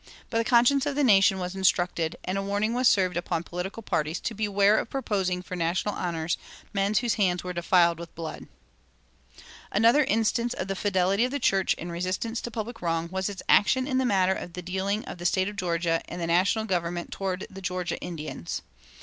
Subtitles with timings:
[0.31, 3.83] But the conscience of the nation was instructed, and a warning was served upon political
[3.83, 6.37] parties to beware of proposing for national honors
[6.73, 9.41] men whose hands were defiled with blood.[264:1]
[9.73, 13.43] Another instance of the fidelity of the church in resistance to public wrong was its
[13.47, 16.65] action in the matter of the dealing of the State of Georgia and the national
[16.65, 18.63] government toward the Georgia Indians.